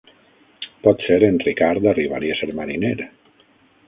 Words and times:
Potser 0.85 1.17
en 1.27 1.37
Ricard 1.43 1.89
arribaria 1.91 2.37
a 2.39 2.39
ser 2.39 2.47
mariner. 2.61 2.95